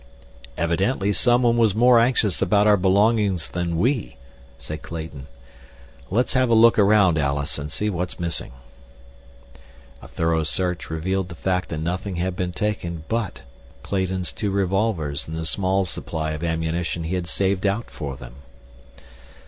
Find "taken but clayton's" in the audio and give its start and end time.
12.51-14.31